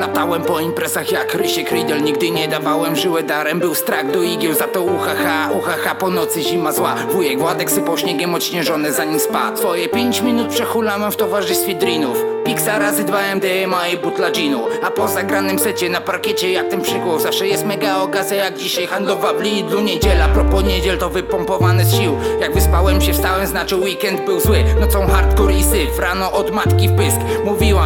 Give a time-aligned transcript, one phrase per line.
[0.00, 3.60] Latałem po imprezach jak Rysiek Riddle Nigdy nie dawałem żyłę darem.
[3.60, 6.94] Był strach do igieł, za to uhaha Uhaha, po nocy zima zła.
[7.12, 12.18] Wujek Władek sypał śniegiem odśnieżony zanim spadł Swoje pięć minut przehulałem w towarzystwie drinów.
[12.44, 14.64] Pixa razy 2 MDMA i butla ginu.
[14.82, 18.86] A po zagranym secie na parkiecie jak ten przygłów Zawsze jest mega okazja jak dzisiaj
[18.86, 19.80] handlowa w Lidlu.
[19.80, 22.18] Niedziela, propos niedziel to wypompowany z sił.
[22.40, 24.64] Jak wyspałem się wstałem znaczy weekend był zły.
[24.80, 27.20] Nocą hardcore i syf, rano od matki w pysk.
[27.44, 27.85] Mówiła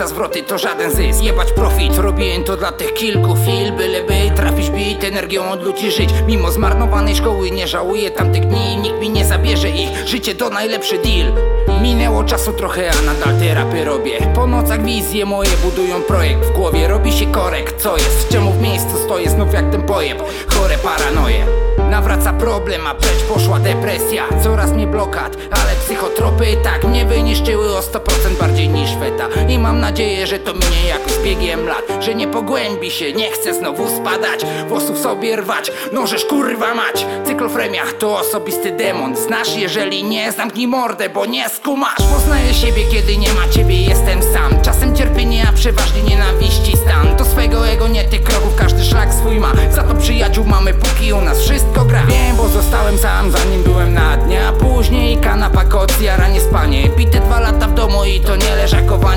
[0.00, 1.22] za zwroty to żaden zysk.
[1.22, 6.10] Jebać profit, robiłem to dla tych kilku chwil Byleby trafić bit, energią od ludzi żyć.
[6.26, 10.98] Mimo zmarnowanej szkoły nie żałuję tamtych dni Nikt mi nie zabierze ich, życie to najlepszy
[10.98, 11.32] deal.
[11.82, 14.18] Minęło czasu trochę, a nadal te rapy robię.
[14.34, 16.44] Po nocach wizje moje budują projekt.
[16.44, 18.28] W głowie robi się korekt, co jest?
[18.28, 19.30] Czemu w miejscu stoję?
[19.30, 20.22] Znów jak ten pojeb?
[20.46, 21.46] Chore paranoje.
[21.90, 24.24] Nawraca problem, a precz poszła depresja.
[24.42, 28.00] Coraz mnie blokad, ale psychotropy tak mnie wyniszczyły o 100%
[29.20, 31.84] feta I mam nadzieję, że to minie jakoś z biegiem lat.
[32.00, 34.40] Że nie pogłębi się, nie chcę znowu spadać.
[34.68, 37.06] Włosów sobie rwać, nożesz kurwa mać.
[37.26, 39.16] Cyklofremia to osobisty demon.
[39.16, 42.02] Znasz, jeżeli nie, zamknij mordę, bo nie skumasz.
[42.14, 44.62] Poznaję siebie, kiedy nie ma ciebie, jestem sam.
[44.62, 47.16] Czasem cierpienie, a przeważnie nienawiści stan.
[47.16, 49.52] Do swego ego nie tych kroków, każdy szlak swój ma.
[49.70, 52.02] Za to przyjaciół mamy, póki u nas wszystko gra.
[52.06, 54.46] Wiem, bo zostałem sam, zanim byłem na dnie.
[54.46, 56.88] A później kanapa, koc, jaranie, spanie.
[56.88, 59.09] Bite dwa lata w domu i to nie leżakowanie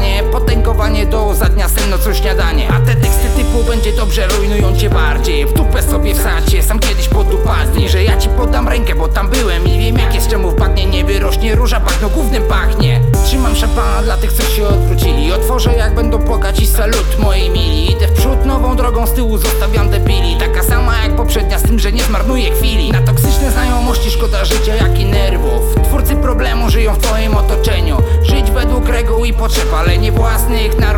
[1.34, 2.68] za dnia, sen, nocą, śniadanie.
[2.70, 5.46] A te teksty typu będzie dobrze, rujnują cię bardziej.
[5.46, 9.68] W dupę sobie wsadźcie, sam kiedyś podupadnij Że ja ci podam rękę, bo tam byłem
[9.68, 10.86] i wiem jak jest czemu wpadnie.
[10.86, 13.02] Nie wyrośnie róża, bagno głównym pachnie.
[13.26, 15.34] Trzymam szampana dla tych, co się odwrócili.
[15.34, 17.92] Otworzę jak będą płakać i salut mojej mili.
[17.92, 20.38] Idę w przód nową drogą, z tyłu zostawiam debili.
[20.40, 22.92] Taka sama jak poprzednia, z tym, że nie zmarnuję chwili.
[22.92, 25.76] Na toksyczne znajomości szkoda życia, jak i nerwów.
[25.84, 27.98] Twórcy problemu żyją w twoim otoczeniu.
[28.24, 30.93] Żyć według reguł i potrzeb, ale nie własnych Na